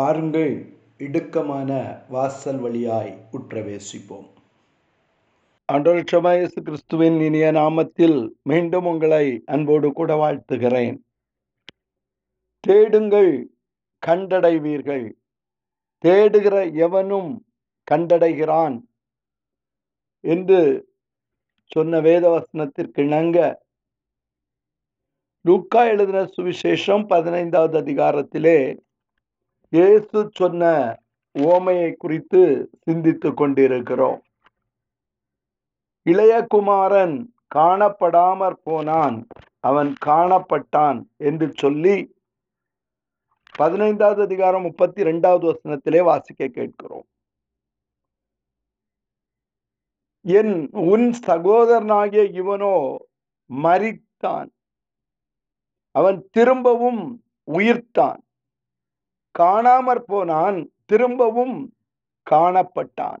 பாருங்கள் 0.00 0.52
இடுக்கமான 0.98 1.70
வாசல் 2.08 2.58
வழியாய் 2.58 3.24
உற்றவேசிப்போம். 3.32 4.28
ஆண்டோல் 5.72 6.04
கிறிஸ்துவின் 6.62 7.20
இனிய 7.20 7.52
நாமத்தில் 7.52 8.28
மீண்டும் 8.42 8.86
உங்களை 8.86 9.42
அன்போடு 9.46 9.92
கூட 9.92 10.14
வாழ்த்துகிறேன். 10.14 10.96
தேடுங்கள் 12.60 13.50
கண்டடைவீர்கள். 14.06 15.12
தேடுகிற 16.04 16.74
எவனும் 16.74 17.46
கண்டடைகிறான் 17.90 18.80
என்று 20.20 20.88
சொன்ன 21.64 22.00
வேதவசனத்திற்கு 22.00 23.00
இணங்க 23.00 23.62
லூக்கா 25.40 25.84
எழுதின 25.84 26.28
சுவிசேஷம் 26.36 27.06
பதினைந்தாவது 27.06 27.80
அதிகாரத்திலே 27.80 28.78
இயேசு 29.72 30.30
சொன்ன 30.32 30.62
ஓமையை 31.34 31.90
குறித்து 31.96 32.70
சிந்தித்துக் 32.80 33.36
கொண்டிருக்கிறோம். 33.36 34.20
இளையகுமாரன் 36.06 37.14
காணப்படாமற் 37.54 38.58
போனான். 38.62 39.26
அவன் 39.60 39.94
காணப்பட்டான் 40.06 40.98
என்று 41.16 41.52
சொல்லி 41.54 41.94
பதினைந்தாவது 43.58 44.22
அதிகாரம் 44.22 44.62
முப்பத்தி 44.62 45.02
ரெண்டாவது 45.02 45.46
வசனத்திலே 45.50 46.04
வாசிக்க 46.04 46.48
கேட்கிறோம். 46.48 47.06
என் 50.24 50.70
உன் 50.70 51.06
சகோதரனாகிய 51.26 52.24
இவனோ 52.40 52.74
மறித்தான் 53.50 54.50
அவன் 55.94 56.18
திரும்பவும் 56.30 57.02
உயிர்த்தான். 57.48 58.20
காணாமற் 59.38 60.06
போனான் 60.06 60.72
திரும்பவும் 60.86 61.74
காணப்பட்டான். 62.30 63.20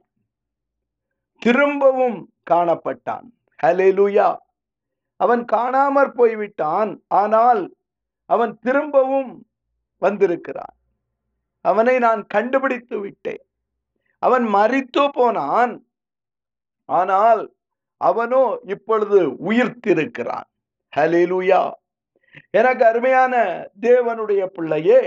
திரும்பவும் 1.38 2.32
காணப்பட்டான். 2.50 3.26
ஹலேலுயா 3.62 4.36
அவன் 5.16 5.44
காணாமற் 5.52 6.14
போய்விட்டான் 6.14 6.90
ஆனால் 7.08 7.74
அவன் 8.26 8.58
திரும்பவும் 8.58 9.46
வந்திருக்கிறான். 9.98 10.74
அவனை 11.64 11.98
நான் 11.98 12.26
கண்டுபிடித்து 12.26 12.98
விட்டேன். 12.98 13.44
அவன் 14.18 14.46
மறித்து 14.54 15.08
போனான் 15.12 15.86
ஆனால் 16.84 17.42
அவனோ 17.96 18.58
இப்பொழுது 18.64 19.18
உயிர்த்திருக்கிறான். 19.50 20.48
ஹலேலுயா 20.96 21.70
எனக்கு 22.50 22.84
அருமையான 22.84 23.34
தேவனுடைய 23.80 24.46
பிள்ளையே 24.46 25.00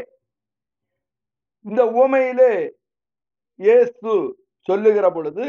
இந்த 1.65 1.85
உவமையிலே 1.85 2.53
இயேசு 3.59 4.13
சொல்லுகிற 4.59 5.11
பொழுது 5.11 5.47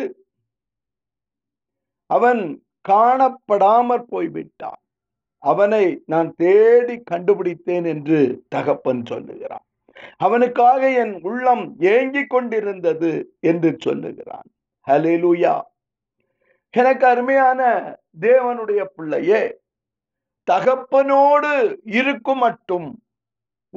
அவன் 2.06 2.42
காணப்படாமற் 2.88 4.08
போய்விட்டான். 4.08 4.80
அவனை 5.38 6.02
நான் 6.06 6.34
தேடி 6.36 7.02
கண்டுபிடித்தேன் 7.02 7.84
என்று 7.84 8.44
தகப்பன் 8.48 9.02
சொல்லுகிறான். 9.06 9.66
அவனுக்காக 10.16 10.90
என் 10.92 11.22
உள்ளம் 11.22 11.76
ஏங்கிக் 11.78 12.30
கொண்டிருந்தது 12.30 13.36
என்று 13.40 13.76
சொல்லுகிறான். 13.78 14.48
ஹலிலுயா 14.86 15.54
எனக்கு 16.70 17.06
அருமையான 17.06 17.60
தேவனுடைய 18.20 18.84
பிள்ளையே 18.84 19.42
தகப்பனோடு 20.48 21.52
இருக்கும் 21.84 22.38
மட்டும் 22.38 22.88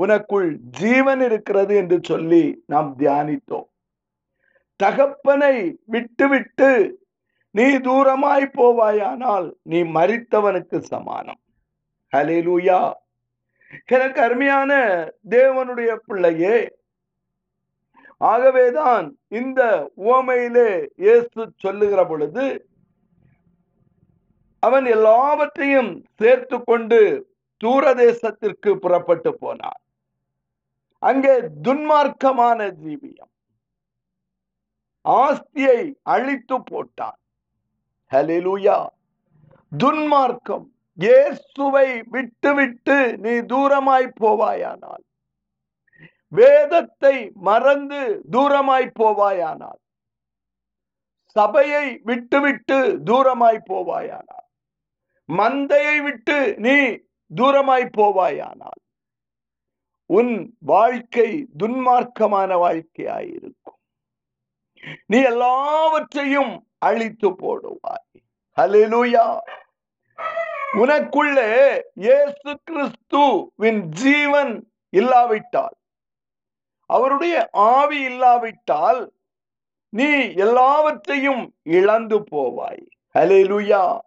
உனக்குள் 0.04 0.50
ஜீவன் 0.80 1.22
இருக்கிறது 1.28 1.74
என்று 1.82 1.98
சொல்லி 2.10 2.44
நாம் 2.74 2.90
தியானித்தோம். 3.00 3.68
தகப்பனை 4.80 5.56
விட்டுவிட்டு 5.94 6.72
நீ 7.56 7.68
தூரமாய் 7.88 8.46
போவாயானால் 8.58 9.48
நீ 9.72 9.80
மறித்தவனுக்கு 9.98 10.80
சமானம். 10.92 11.42
ஹலேலூயா 12.14 12.80
எனக்கு 13.96 14.20
அருமையான 14.22 14.72
தேவனுடைய 15.30 15.92
பிள்ளையே 16.08 16.58
ஆகவேதான் 18.22 19.08
இந்த 19.40 19.62
உவமையிலே 20.06 20.70
இயேசு 21.06 21.42
சொல்லுகிற 21.64 22.02
பொழுது 22.06 22.46
அவன் 24.64 24.86
எல்லாவற்றையும் 24.94 25.92
சேர்த்து 26.22 26.58
கொண்டு 26.64 27.00
தூரதேசத்திற்கு 27.62 28.72
புறப்பட்டு 28.84 29.32
போனான். 29.44 29.82
அங்கே 31.04 31.34
துன்மார்க்கமான 31.66 32.60
ஜீவியம். 32.82 33.34
ஆஸ்தியை 35.06 35.80
அழித்து 36.14 36.58
போட்டான். 36.72 37.20
ஹலிலுயா 38.12 38.78
துன்மார்க்கம் 39.72 40.66
இயேசுவை 41.00 41.88
விட்டுவிட்டு 42.14 42.98
நீ 43.24 43.34
தூரமாய் 43.52 44.08
போவாயானால் 44.22 45.04
வேதத்தை 46.32 47.16
மறந்து 47.48 48.00
தூரமாய் 48.36 48.88
போவாயானால் 49.00 49.80
சபையை 51.36 51.86
விட்டுவிட்டு 52.04 52.78
தூரமாய் 53.10 53.62
போவாயானால் 53.70 54.48
மந்தையை 55.30 55.98
விட்டு 56.02 56.38
நீ 56.66 56.78
தூரமாய் 57.32 57.88
போவாயானால் 57.98 58.82
உன் 60.08 60.58
வாழ்க்கை 60.60 61.48
துன்மார்க்கமான 61.60 62.52
வாழ்க்கையாயிருக்கும். 62.56 63.78
நீ 65.06 65.22
எல்லாவற்றையும் 65.22 66.68
அழித்து 66.78 67.30
போடுவாய். 67.30 68.14
ஹலிலுயா 68.62 69.38
உனக்குள்ளே 70.74 71.82
இயேசு 71.94 72.60
கிறிஸ்துவின் 72.64 73.82
ஜீவன் 73.90 74.72
இல்லாவிட்டால் 74.90 75.76
அவருடைய 76.86 77.50
ஆவி 77.52 78.00
இல்லாவிட்டால் 78.02 79.14
நீ 79.90 80.34
எல்லாவற்றையும் 80.34 81.56
இழந்து 81.64 82.20
போவாய். 82.20 82.86
ஹலேலுயா 83.14 83.98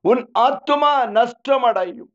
உன் 0.00 0.28
ஆத்மா 0.32 0.92
நஷ்டமடையும். 1.06 2.12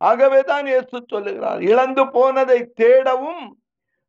ஆகவே 0.00 0.24
ஆகவேதான் 0.24 0.66
இயேசு 0.66 0.96
சொல்லுகிறார் 1.08 1.60
இழந்து 1.62 2.04
போனதை 2.06 2.58
தேடவும் 2.80 3.44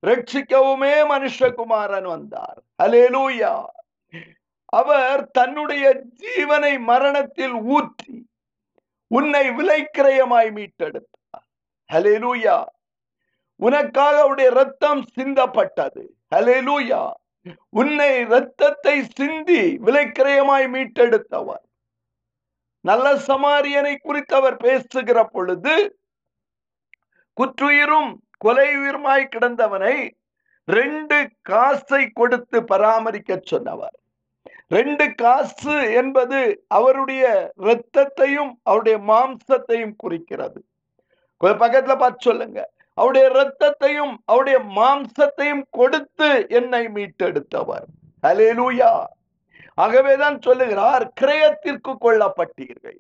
ரட்சிக்கவுமே 0.04 0.94
மனுஷகுமாரன் 1.12 2.08
வந்தார். 2.16 2.60
அலேலூயா 2.84 3.54
அவர் 4.66 5.30
தன்னுடைய 5.32 5.86
ஜீவனை 6.24 6.80
மரணத்தில் 6.80 7.54
ஊற்றி 7.54 8.28
உன்னை 9.08 9.50
விலைக்கிரயமாய் 9.50 10.50
மீட்டெடுத்தார். 10.58 11.46
ஹலேலூயா 11.94 12.66
உனக்காக 13.56 14.16
அவருடைய 14.20 14.50
ரத்தம் 14.50 15.04
சிந்தப்பட்டது. 15.18 16.04
ஹலேலூயா 16.36 17.12
உன்னை 17.70 18.24
ரத்தத்தை 18.24 19.04
சிந்தி 19.18 19.78
விலைக்கிரயமாய் 19.78 20.68
மீட்டெடுத்தவர். 20.76 21.65
நல்ல 22.88 23.08
சமாரியனை 23.28 23.94
குறித்து 23.98 24.34
அவர் 24.36 24.58
பேசுகிற 24.58 25.20
பொழுது 25.36 25.76
குற்றுயிரும் 27.38 28.12
கொலை 28.38 28.68
உயிருமாய் 28.78 29.32
கிடந்தவனை 29.36 29.96
ரெண்டு 30.68 31.18
காசை 31.42 32.02
கொடுத்து 32.20 32.58
பராமரிக்க 32.64 33.40
சொன்னவர். 33.44 33.98
ரெண்டு 34.68 35.06
காசு 35.22 35.76
என்பது 36.02 36.40
அவருடைய 36.68 37.26
இரத்தத்தையும் 37.66 38.54
அவருடைய 38.64 38.98
மாம்சத்தையும் 39.12 39.96
குறிக்கிறது. 40.04 40.60
பக்கத்துல 41.44 41.98
பார்த்து 41.98 42.28
சொல்லுங்க. 42.28 42.60
அவருடைய 42.98 43.26
இரத்தத்தையும் 43.36 44.16
அவருடைய 44.26 44.60
மாம்சத்தையும் 44.80 45.66
கொடுத்து 45.80 46.30
என்னை 46.60 46.84
மீட்டெடுத்தவர். 46.98 47.88
அலேலூயா 48.28 48.92
ஆகவேதான் 49.76 50.38
சொல்லுகிறார் 50.42 51.14
கிரயத்திற்கு 51.22 51.92
கொள்ளப்பட்டீர்கள் 52.02 53.00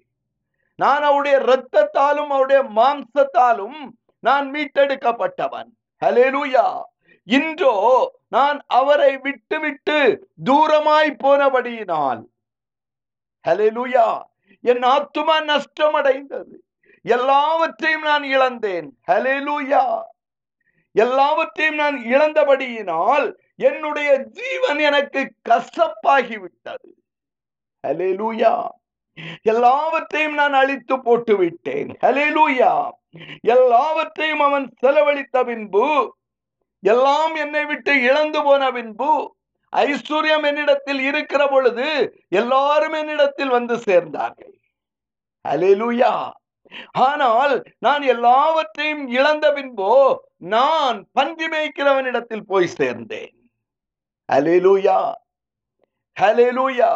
நான் 0.76 1.04
அவருடைய 1.04 1.38
இரத்தத்தாலும் 1.40 2.32
அவருடைய 2.36 2.62
மாம்சத்தாலும் 2.64 3.80
நான் 4.20 4.52
மீட்டெடுக்கப்பட்டவன். 4.52 5.70
ஹலேலூயா 6.06 6.82
இன்றோ 7.24 7.76
நான் 8.30 8.58
அவரை 8.68 9.18
விட்டு 9.18 9.60
விட்டு 9.60 10.30
தூரமாய் 10.44 11.12
போனபடியினால். 11.24 12.22
ஹலேலூயா 13.48 14.08
என் 14.62 14.84
ஆத்துமா 14.96 15.38
நஷ்டமடைந்தது. 15.52 16.56
எல்லாவற்றையும் 17.02 18.02
நான் 18.02 18.24
இழந்தேன். 18.24 18.90
ஹலேலூயா 19.12 20.02
எல்லாவற்றையும் 20.96 21.76
நான் 21.76 21.98
இழந்தபடியினால் 22.04 23.28
என்னுடைய 23.60 24.10
ஜீவன் 24.38 24.80
எனக்கு 24.80 25.22
கசப்பாகிவிட்டது. 25.50 26.90
ஹலேலூயா 27.84 28.54
எல்லாவற்றையும் 29.42 30.34
நான் 30.34 30.54
அழித்து 30.54 30.96
போட்டு 31.02 31.38
விட்டேன் 31.38 31.92
ஹலேலூயா 32.02 32.72
எல்லாவற்றையும் 33.42 34.40
அவன் 34.40 34.66
செலவழித்த 34.82 35.44
பின்பு 35.44 35.86
எல்லாம் 36.84 37.36
என்னை 37.36 37.66
விட்டு 37.66 37.94
இழந்து 38.02 38.44
போன 38.44 38.72
பின்பு 38.72 39.12
ஐஸ்வர்யம் 39.74 40.46
என்னிடத்தில் 40.46 41.00
இருக்கிற 41.00 41.48
பொழுது 41.48 41.88
எல்லாரும் 42.30 42.94
என்னிடத்தில் 42.94 43.50
வந்து 43.50 43.76
சேர்ந்தார்கள். 43.76 44.56
அலேலுயா 45.46 46.14
ஆனால் 46.92 47.56
நான் 47.80 48.02
எல்லாவற்றையும் 48.02 49.08
இழந்த 49.08 49.46
பின்போ 49.52 49.92
நான் 50.38 50.98
பன்றி 51.12 51.48
மேய்க்கிறவனிடத்தில் 51.48 52.48
போய் 52.48 52.76
சேர்ந்தேன். 52.80 53.35
அலேலூயா 54.30 55.00
ஹலேலூயா 56.18 56.92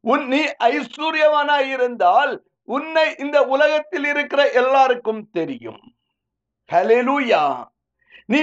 உன் 0.00 0.24
நீ 0.26 0.40
ஐஸ்வர்யவனாய் 0.64 1.68
இருந்தால் 1.70 2.32
உன்னை 2.68 3.14
இந்த 3.18 3.38
உலகத்தில் 3.44 4.04
இருக்கிற 4.04 4.50
எல்லாருக்கும் 4.50 5.30
தெரியும். 5.30 5.82
ஹலேலூயா 6.70 7.42
நீ 8.26 8.42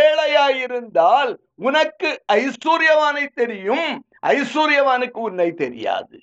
ஏழையாயிருந்தால் 0.00 1.30
உனக்கு 1.56 2.24
ஐஸ்வர்யவானை 2.32 3.26
தெரியும். 3.34 3.88
ஐஸ்வர்யவானுக்கு 4.26 5.18
உன்னை 5.18 5.48
தெரியாது. 5.54 6.16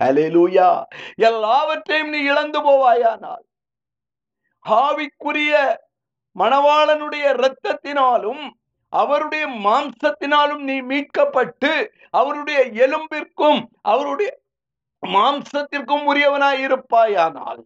ஹலேலூயா 0.00 0.70
எல்லாவற்றையும் 1.16 2.08
நீ 2.08 2.20
இழந்து 2.22 2.60
போவாயானால் 2.60 3.44
ஆவிக்குரிய 4.64 5.52
மணவாளனுடைய 6.36 7.24
இரத்தத்தினாலும் 7.36 8.42
அவருடைய 8.92 9.48
மாம்சத்தினாலும் 9.48 10.58
நீ 10.58 10.82
மீட்கப்பட்டு 10.82 11.88
அவருடைய 12.10 12.60
எலும்பிற்கும் 12.86 13.66
அவருடைய 13.82 14.38
மாம்சத்திற்கும் 15.06 16.04
உரியவனாய் 16.06 16.60
இருப்பாயானால் 16.60 17.62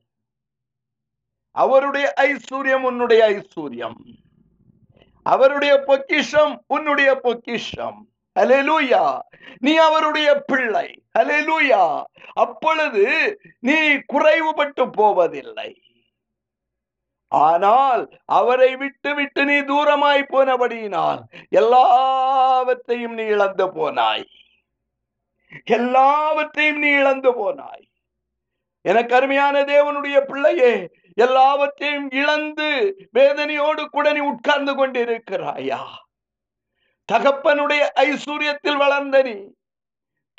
அவருடைய 1.52 2.12
ஐஸ்வர்யம் 2.20 2.82
உன்னுடைய 2.82 3.22
ஐஸ்வர்யம். 3.28 3.98
அவருடைய 5.22 5.78
பொக்கிஷம் 5.86 6.64
உன்னுடைய 6.66 7.14
பொக்கிஷம். 7.14 8.08
அலேலூயா 8.40 9.18
நீ 9.58 9.76
அவருடைய 9.76 10.42
பிள்ளை. 10.46 11.02
அலேலூயா 11.18 12.02
அப்பொழுது 12.32 13.04
நீ 13.60 13.76
குறைவுபட்டு 14.12 14.90
போவதில்லை. 14.92 15.80
ஆனால் 17.28 18.20
அவரை 18.24 18.76
விட்டு 18.76 19.14
விட்டு 19.14 19.44
நீ 19.44 19.56
தூரமாய் 19.60 20.30
போனபடியினால் 20.32 21.20
எல்லாவற்றையும் 21.48 23.14
நீ 23.14 23.24
இழந்து 23.24 23.66
போனாய். 23.66 24.26
எல்லாவற்றையும் 25.64 26.78
நீ 26.78 26.88
இழந்து 26.88 27.30
போனாய். 27.32 27.84
எனக்கு 28.84 29.14
அருமையான 29.14 29.62
தேவனுடைய 29.62 30.20
பிள்ளையே 30.20 30.88
எல்லாவற்றையும் 31.14 32.10
இழந்து 32.10 32.68
வேதனையோடு 33.12 33.84
கூட 33.84 34.12
நீ 34.12 34.20
உட்கார்ந்து 34.20 34.72
கொண்டிருக்கிறாயா? 34.72 35.80
தகப்பனுடைய 37.12 37.82
ஐஸ்வர்யத்தில் 37.96 38.76
வளர்ந்த 38.76 39.22
நீ 39.22 39.36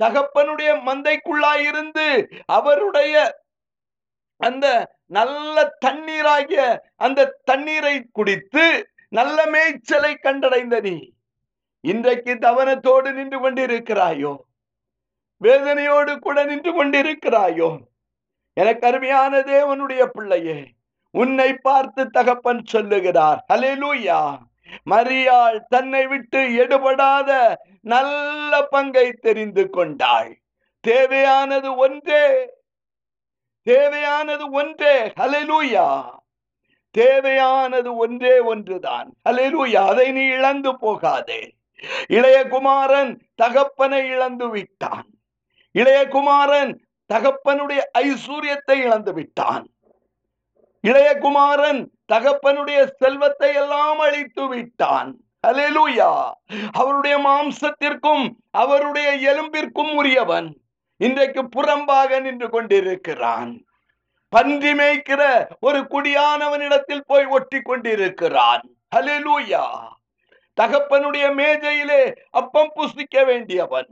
தகப்பனுடைய 0.01 0.71
மந்தைக்குள்ளாய் 0.87 1.63
இருந்து 1.67 2.07
அவருடைய 2.45 3.15
அந்த 4.37 4.65
நல்ல 5.07 5.77
தண்ணீராகிய 5.85 6.77
அந்த 6.95 7.39
தண்ணீரை 7.43 8.05
குடித்து 8.11 8.89
நல்ல 9.09 9.45
மேய்ச்சலை 9.45 10.13
கண்டடைந்த 10.23 10.81
நீ. 10.81 11.11
இன்றைக்கு 11.81 12.33
தவனத்தோடு 12.33 13.13
நின்று 13.13 13.37
கொண்டிருக்கிறாயோ? 13.39 14.33
வேதனையோடு 15.41 16.19
கூட 16.19 16.45
நின்று 16.45 16.71
கொண்டிருக்கிறாயோ? 16.71 17.69
எனக்கு 18.53 18.87
அருமையான 18.87 19.39
தேவனுடைய 19.39 20.05
பிள்ளையே 20.05 20.67
உன்னை 21.11 21.53
பார்த்து 21.53 22.09
தகப்பன் 22.09 22.61
சொல்லுகிறார் 22.63 23.45
அலையலூயா 23.53 24.37
மரியாள் 24.89 25.59
தன்னை 25.69 26.07
விட்டு 26.07 26.39
எடுபடாத 26.39 27.55
நல்ல 27.81 28.61
பங்கை 28.63 29.11
தெரிந்து 29.11 29.69
கொண்டாள் 29.69 30.31
தேவையானது 30.79 31.75
ஒன்றே 31.75 32.23
தேவையானது 33.69 34.45
ஒன்றே. 34.49 34.95
ஹலெலூயா 35.19 35.87
தேவையானது 36.91 37.95
ஒன்றே 37.95 38.39
ஒன்றுதான். 38.39 39.07
ஹலெலூயா 39.29 39.81
அதை 39.87 40.11
நீ 40.11 40.23
இழந்து 40.37 40.71
போகாதே. 40.77 41.41
இளைய 42.07 42.37
குமாரன் 42.47 43.11
தகப்பனை 43.35 44.01
இழந்து 44.07 44.49
விட்டான். 44.49 45.07
இளைய 45.71 46.07
குமாரன் 46.07 46.71
தகப்பனுடைய 47.13 47.81
ஐஸ்வர்யத்தை 47.97 48.77
இழந்து 48.85 49.13
விட்டான். 49.13 49.65
இளைய 50.81 51.09
குமாரன் 51.17 51.81
தகப்பனுடைய 52.13 52.79
செல்வத்தை 52.97 53.51
எல்லாம் 53.53 53.99
அழித்து 53.99 54.47
விட்டான். 54.47 55.09
அலேலூயா 55.47 56.11
அவருடைய 56.71 57.15
மாம்சத்திற்கும் 57.17 58.25
அவருடைய 58.51 59.09
எலும்பிற்கும் 59.31 59.91
உரியவன். 59.95 60.49
இன்றைக்கு 60.99 61.41
புறம்பாக 61.55 62.21
நின்று 62.21 62.49
கொண்டிருக்கிறான். 62.49 63.51
பன்றி 64.29 64.71
மேய்க்கிற 64.73 65.21
ஒரு 65.59 65.79
குடியானவனிடத்தில் 65.81 67.05
போய் 67.05 67.25
ஒட்டி 67.25 67.61
கொண்டிருக்கிறான். 67.61 68.63
ஹலெலூயா 68.95 69.65
தகப்பனுடைய 70.57 71.25
மேஜையிலே 71.33 72.15
அப்பம் 72.29 72.71
புசிக்க 72.73 73.23
வேண்டியவன். 73.23 73.89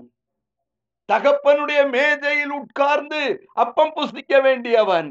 தகப்பனுடைய 1.13 1.89
மேஜையில் 1.89 2.51
உட்கார்ந்து 2.51 3.21
அப்பம் 3.53 3.93
புசிக்க 3.93 4.39
வேண்டியவன். 4.41 5.09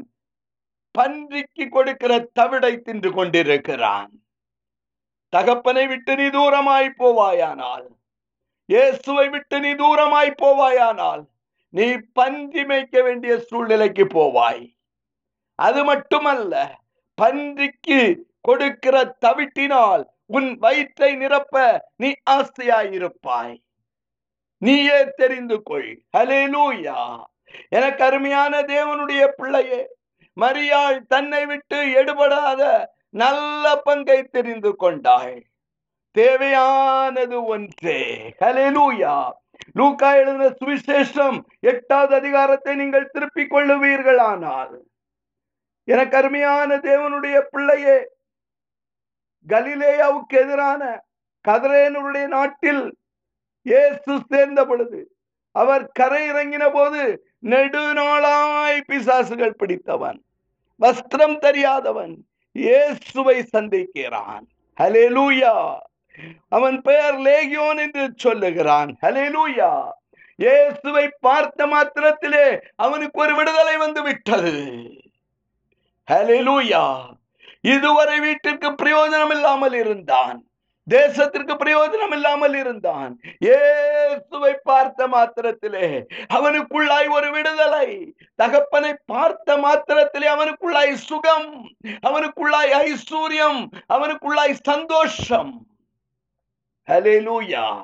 பன்றிக்கு 0.91 1.65
கொடுக்கிற 1.69 2.13
தவிடை 2.33 2.73
தின்று 2.77 3.11
கொண்டிருக்கிறான். 3.11 4.11
தகப்பனை 5.33 5.87
விட்டு 5.87 6.15
நீ 6.15 6.27
தூரமாய் 6.27 6.89
போவாயானால் 6.99 7.87
இயேசுவை 8.69 9.29
விட்டு 9.29 9.59
நீ 9.59 9.71
தூரமாய் 9.71 10.39
போவாயானால் 10.41 11.23
நீ 11.75 11.85
பன்றி 12.13 12.61
மேய்க்க 12.65 13.01
வேண்டிய 13.03 13.33
சூழ்நிலைக்கு 13.39 14.03
போவாய். 14.05 14.63
அது 15.59 15.83
மட்டுமல்ல 15.83 16.53
பன்றிக்கு 17.21 17.99
கொடுக்கிற 18.41 18.95
தவிட்டினால் 19.25 20.03
உன் 20.25 20.49
வயிற்றை 20.57 21.15
நிரப்ப 21.15 21.55
நீ 21.95 22.09
ஆசையாயிருப்பாய். 22.29 23.55
நீயே 24.57 24.99
தெரிந்து 25.15 25.63
கொள். 25.63 25.89
ஹலேலூயா 26.17 26.99
எனக்கு 27.69 28.03
அருமையான 28.03 28.61
தேவனுடைய 28.61 29.27
பிள்ளையே 29.27 29.81
மரியாள் 30.37 30.97
தன்னை 31.07 31.45
விட்டு 31.45 31.79
எடுபடாத 32.01 32.85
நல்ல 33.09 33.75
பங்கை 33.75 34.23
தெரிந்து 34.23 34.75
கொண்டாள் 34.75 35.35
தேவையானது 36.15 37.37
ஒன்றே. 37.45 38.01
ஹலேலூயா 38.39 39.15
லூக்கா 39.73 40.09
எழுதின 40.15 40.49
சுவிசேஷம் 40.49 41.37
எட்டாவது 41.59 42.15
அதிகாரத்தை 42.15 42.75
நீங்கள் 42.75 43.11
திருப்பிக் 43.11 43.53
கொள்ளுவீர்களானால் 43.53 44.75
எனக்கு 45.87 46.17
அருமையான 46.17 46.77
தேவனுடைய 46.77 47.41
பிள்ளையே 47.51 47.97
கலிலேயாவுக்கு 49.47 50.37
எதிரான 50.37 50.83
கதரேனுடைய 51.45 52.27
நாட்டில் 52.27 52.83
இயேசு 53.65 54.13
சேர்ந்த 54.31 54.65
பொழுது 54.65 54.99
அவர் 55.55 55.91
கரை 55.91 56.29
இறங்கின 56.31 56.71
போது 56.71 57.01
நெடுநாளாய் 57.39 58.81
பிசாசுகள் 58.87 59.57
பிடித்தவன் 59.57 60.19
வஸ்திரம் 60.79 61.37
தெரியாதவன் 61.37 62.15
இயேசுவை 62.55 63.37
சந்திக்கிறான். 63.53 64.45
ஹலே 64.77 65.05
லூயா 65.09 65.53
அவன் 66.49 66.81
பெயர் 66.81 67.17
லேகியோன் 67.19 67.77
என்று 67.77 68.09
சொல்லுகிறான். 68.17 68.97
ஹலேலூயா 69.01 69.91
இயேசுவை 70.39 71.09
பார்த்த 71.19 71.67
மாத்திரத்திலே 71.67 72.59
அவனுக்கு 72.75 73.21
ஒரு 73.21 73.35
விடுதலை 73.35 73.77
வந்து 73.77 74.03
விட்டது 74.03 74.55
ஹலேலூயா 76.11 77.13
இதுவரை 77.61 78.19
வீட்டிற்கு 78.19 78.69
பிரயோஜனம் 78.71 79.31
இல்லாமல் 79.31 79.73
இருந்தான். 79.73 80.43
தேசத்திற்கு 80.89 81.53
பிரயோஜனம் 81.63 82.11
இல்லாமல் 82.11 82.53
இருந்தான். 82.53 83.19
ஏசுவை 83.39 84.53
பார்த்த 84.63 85.07
மாத்திரத்திலே 85.07 86.05
அவனுக்குள்ளாய் 86.33 87.09
ஒரு 87.09 87.31
விடுதலை. 87.31 88.13
தகப்பனை 88.35 88.95
பார்த்த 89.05 89.57
மாத்திரத்திலே 89.57 90.27
அவனுக்குள்ளாய் 90.35 90.93
சுகம். 90.93 91.49
அவனுக்குள்ளாய் 92.07 92.73
ஐஸ்வர்யம். 92.83 93.61
அவனுக்குள்ளாய் 93.93 94.55
சந்தோஷம். 94.63 95.65
ஹலேலூயா 96.87 97.83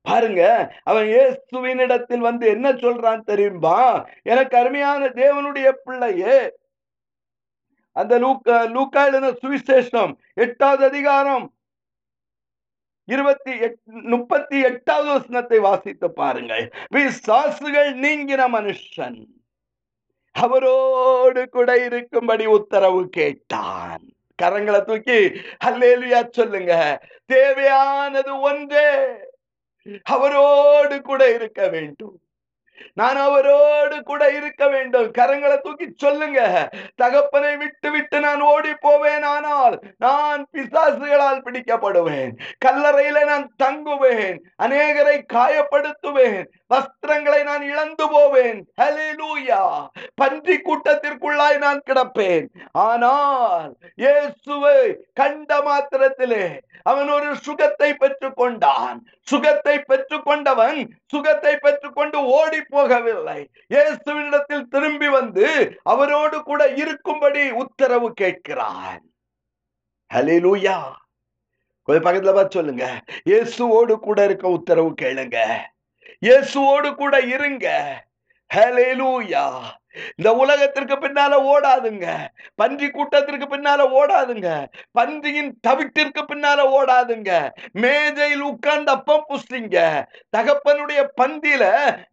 பாருங்க 0.00 0.42
அவன் 0.82 1.06
இயேசுவின் 1.06 1.78
இடத்தில் 1.78 2.20
வந்து 2.20 2.46
என்ன 2.46 2.72
சொல்றான் 2.72 3.20
தெரியுமா 3.20 4.08
எனக்கு 4.22 4.56
அருமையான 4.56 5.08
தேவனுடைய 5.08 5.72
பிள்ளையே. 5.84 6.36
அந்த 7.92 8.18
லூக்கா 8.18 8.56
லூக்கா 8.76 9.02
சுவிசேஷம் 9.42 10.12
எட்டாவது 10.34 10.84
அதிகாரம் 10.84 11.54
இருபத்தி 13.04 13.52
எட் 13.60 13.78
முப்பத்தி 13.84 14.60
எட்டாவது 14.60 15.08
வசனத்தை 15.12 15.58
வாசித்து 15.58 16.12
பாருங்கள். 16.12 16.72
பிசாசுகள் 16.94 17.90
நீங்கின 18.04 18.42
மனுஷன். 18.56 19.26
அவரோடு 20.32 21.48
கூட 21.48 21.84
இருக்கும்படி 21.84 22.46
உத்தரவு 22.46 23.08
கேட்டான். 23.08 24.04
கரங்களை 24.42 24.82
தூக்கி 24.82 25.40
அல்லேலுயா 25.64 26.30
சொல்லுங்க. 26.30 27.00
தேவையானது 27.26 28.40
ஒன்றே 28.40 28.88
அவரோடு 30.02 31.02
கூட 31.02 31.34
இருக்க 31.34 31.68
வேண்டும். 31.68 32.20
நான் 33.00 33.18
அவரோடு 33.26 33.96
கூட 34.10 34.22
இருக்க 34.38 34.62
வேண்டும். 34.74 35.08
கரங்களை 35.18 35.56
தூக்கி 35.60 35.86
சொல்லுங்க. 36.04 36.40
தகப்பனை 37.02 37.52
விட்டு 37.62 37.90
விட்டு 37.90 38.20
நான் 38.26 38.42
ஓடி 38.52 38.72
போவேன் 38.86 39.26
ஆனால் 39.34 39.76
நான் 40.06 40.42
பிசாசுகளால் 40.54 41.44
பிடிக்கப்படுவேன். 41.46 42.32
கல்லறையில 42.64 43.24
நான் 43.32 43.46
தங்குவேன். 43.64 44.36
அநேகரை 44.64 45.16
காயப்படுத்துவேன். 45.36 46.40
வஸ்திரங்களை 46.74 47.40
நான் 47.50 47.64
இழந்து 47.72 48.04
போவேன். 48.14 48.60
பன்றி 50.20 50.56
கூட்டத்திற்குள்ளாய் 50.68 51.58
நான் 51.66 51.80
கிடப்பேன். 51.88 52.46
ஆனால் 52.86 53.70
இயேசுவை 54.02 54.78
கண்ட 55.20 55.60
மாத்திரத்திலே 55.68 56.44
அவன் 56.90 57.10
ஒரு 57.16 57.28
சுகத்தை 57.46 57.90
பெற்றுக் 58.02 58.38
கொண்டான் 58.40 58.98
சுகத்தை 59.30 59.74
பெற்றுக்கொண்டவன் 59.90 60.78
சுகத்தை 61.12 61.52
பெற்றுக்கொண்டு 61.64 62.18
ஓடி 62.38 62.60
போகவில்லை. 62.72 63.40
இயேசுவினிடத்தில் 63.74 64.68
திரும்பி 64.68 65.08
வந்து 65.08 65.46
அவரோடு 65.82 66.42
கூட 66.42 66.68
இருக்கும்படி 66.68 67.50
உத்தரவு 67.50 68.10
கேட்கிறான் 68.20 69.00
ஹalleluya. 70.10 70.76
கொஞ்சம் 71.88 72.04
பக்கத்துல 72.04 72.34
பார்த்து 72.34 72.58
சொல்லுங்க. 72.58 72.86
இயேசுவோடு 73.28 73.94
கூட 73.98 74.24
இருக்க 74.24 74.48
உத்தரவு 74.48 74.90
கேளுங்க. 75.02 75.38
இயேசுவோடு 76.22 76.94
கூட 76.94 77.20
இருங்க. 77.20 77.68
ஹலேலூயா 78.54 79.44
இந்த 80.16 80.32
உலகத்திற்கு 80.34 80.94
பின்னால 80.94 81.32
ஓடாதுங்க. 81.52 82.06
பன்றி 82.54 82.90
கூட்டத்திற்கு 82.90 83.46
பின்னால 83.46 83.80
ஓடாதுங்க. 83.98 84.48
பன்றியின் 84.90 85.50
தவிட்டிற்கு 85.66 86.22
பின்னால 86.30 86.60
ஓடாதுங்க. 86.76 87.30
மேஜையில் 87.72 88.40
உட்கார்ந்து 88.40 88.92
அப்பம் 88.92 89.24
பூசிங்க 89.28 90.04
தகப்பனுடைய 90.36 91.00
பந்தியில 91.20 91.64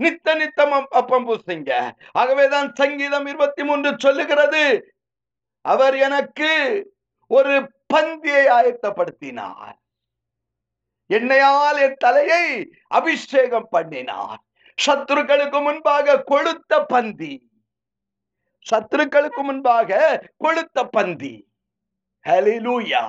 நித்த 0.03 0.35
நித்தம் 0.35 0.87
அப்பம் 0.89 1.27
பூசிங்க 1.29 1.91
ஆகவேதான் 2.11 2.71
சங்கீதம் 2.73 3.25
இருபத்தி 3.25 3.63
மூன்று 3.63 3.95
சொல்லுகிறது. 3.97 4.93
அவர் 5.61 5.95
எனக்கு 5.95 6.51
ஒரு 7.27 7.71
பந்தியை 7.93 8.45
ஆயத்தப்படுத்தினார். 8.57 9.75
என்னையால் 11.09 11.79
என் 11.79 11.99
தலையை 11.99 12.69
அபிஷேகம் 12.87 13.67
பண்ணினார். 13.69 14.43
சத்துருக்களுக்கு 14.85 15.59
முன்பாக 15.61 16.23
கொளுத்த 16.31 16.83
பந்தி. 16.87 17.33
சத்துருக்களுக்கு 18.65 19.41
முன்பாக 19.43 19.99
கொளுத்த 20.43 20.83
பந்தி. 20.91 21.33
ஹalleluya 22.25 23.03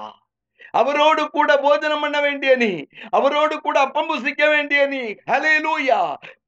அவரோடு 0.81 1.23
கூட 1.31 1.51
போஜனம் 1.57 2.01
பண்ண 2.01 2.21
வேண்டிய 2.21 2.51
நீ 2.57 2.73
அவரோடு 3.11 3.55
கூட 3.61 3.77
அப்பம் 3.81 4.09
புசிக்க 4.09 4.43
வேண்டிய 4.49 4.81
நீ 4.87 5.01
ஹalleluya 5.31 5.99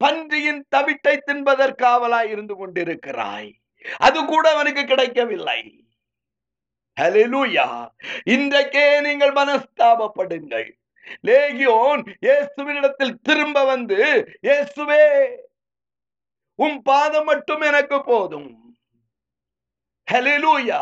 பன்றியின் 0.03 0.61
தவிட்டை 0.75 1.15
தின்பதற்காவலாய் 1.27 2.29
இருந்து 2.29 2.55
கொண்டிருக்கிறாய். 2.55 3.49
அது 3.97 4.19
கூட 4.25 4.45
அவனுக்கு 4.53 4.83
கிடைக்கவில்லை. 4.85 5.59
ஹalleluya 6.97 7.67
இன்றைக்கே 8.25 8.85
நீங்கள் 9.01 9.33
மனஸ்தாபப்படுங்கள். 9.33 10.69
லேகியோன் 11.27 12.03
இயேசுவினிடத்தில் 12.25 13.19
திரும்ப 13.21 13.63
வந்து 13.63 13.99
இயேசுவே 14.47 15.05
உம் 16.59 16.79
பாதம் 16.89 17.27
மட்டும் 17.31 17.63
எனக்கு 17.69 17.97
போதும். 18.11 18.49
ஹலிலூயா 20.07 20.81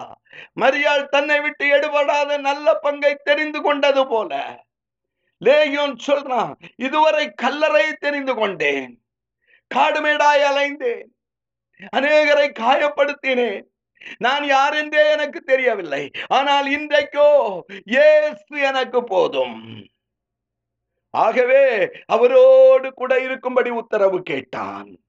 மரியாள் 0.62 1.06
தன்னை 1.10 1.38
விட்டு 1.46 1.66
எடுபடாத 1.78 2.38
நல்ல 2.48 2.68
பங்கை 2.86 3.14
தெரிந்து 3.24 3.60
கொண்டது 3.62 4.04
போல. 4.08 4.32
லேகியோன் 5.42 5.96
சொல்றான் 6.08 6.54
இதுவரை 6.86 7.26
கல்லறை 7.44 7.86
தெரிந்து 8.06 8.34
கொண்டேன். 8.36 8.92
காடுமேடாய் 9.72 10.44
அலைந்தேன். 10.50 11.08
அநேகரை 11.98 12.48
காயப்படுத்தினேன். 12.62 13.62
நான் 14.26 14.46
யார் 14.48 14.76
என்றே 14.82 15.04
எனக்கு 15.12 15.40
தெரியவில்லை. 15.44 16.04
ஆனால் 16.38 16.68
இன்றைக்கோ 16.78 17.30
இயேசு 17.94 18.54
எனக்கு 18.70 19.00
போதும். 19.04 19.58
ஆகவே 21.12 21.92
அவரோடு 22.06 22.94
கூட 22.94 23.20
இருக்கும்படி 23.20 23.70
உத்தரவு 23.70 24.22
கேட்டான். 24.22 25.00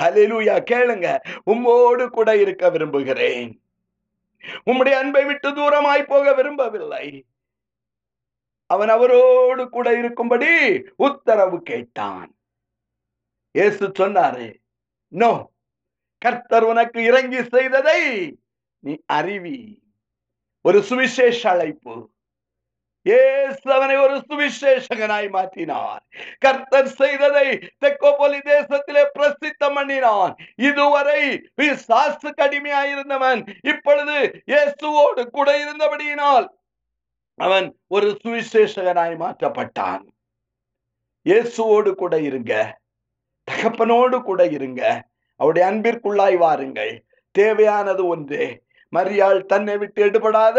ஹலிலூயா 0.00 0.56
கேளுங்க. 0.70 1.18
உம்மோடு 1.46 2.08
கூட 2.08 2.36
இருக்க 2.36 2.70
விரும்புகிறேன். 2.70 3.62
உம்முடைய 4.66 4.92
அன்பை 4.92 5.24
விட்டு 5.24 5.48
தூரமாய் 5.50 6.06
போக 6.06 6.34
விரும்பவில்லை. 6.34 7.26
அவன் 8.66 8.88
அவரோடு 8.88 9.68
கூட 9.68 9.98
இருக்கும்படி 9.98 10.82
உத்தரவு 10.96 11.62
கேட்டான். 11.62 12.36
இயேசு 13.50 13.88
சொன்னாரு 13.88 14.54
நோ 15.08 15.50
கர்த்தர் 16.18 16.62
உனக்கு 16.62 17.02
இறங்கி 17.02 17.44
செய்ததை 17.44 18.00
நீ 18.78 18.98
அறிவி. 19.12 19.78
ஒரு 20.60 20.82
சுவிசேஷ 20.82 21.50
அழைப்பு. 21.50 22.10
அவனை 23.76 23.96
ஒரு 23.96 24.16
சுவிசேஷகனாய் 24.28 25.28
மாற்றினார். 25.36 26.02
கர்த்தர் 26.38 26.88
செய்ததை 26.88 27.46
தெக்கோபொலி 27.84 28.38
தேசத்திலே 28.52 29.02
பிரசித்தம் 29.18 29.74
பண்ணினான். 29.74 30.34
இதுவரை 30.56 31.20
சாசு 31.88 32.30
கடுமையாயிருந்தவன் 32.40 33.40
இப்பொழுது 33.62 34.16
இயேசுவோடு 34.46 35.24
கூட 35.26 35.48
இருந்தபடியினால் 35.64 36.46
அவன் 37.34 37.66
ஒரு 37.86 38.18
சுவிசேஷகனாய் 38.24 39.16
மாற்றப்பட்டான். 39.22 40.04
இயேசுவோடு 41.26 41.94
கூட 41.94 42.20
இருங்க. 42.20 42.52
தகப்பனோடு 43.50 44.22
கூட 44.22 44.46
இருங்க. 44.46 44.82
அவருடைய 45.40 45.64
அன்பிற்குள்ளாய் 45.70 46.36
வாருங்கள். 46.36 47.04
தேவையானது 47.30 48.06
ஒன்றே. 48.06 48.46
மரியாள் 48.92 49.40
தன்னை 49.44 49.76
விட்டு 49.78 50.00
எடுபடாத 50.04 50.58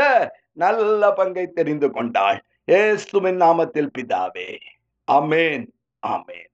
நல்ல 0.58 1.12
பங்கை 1.12 1.46
தெரிந்து 1.52 1.88
கொண்டாள் 1.92 2.40
ஏசுமின் 2.72 3.42
நாமத்தில் 3.42 3.94
பிதாவே. 3.98 4.50
அமேன் 5.08 5.66
அமேன் 6.08 6.52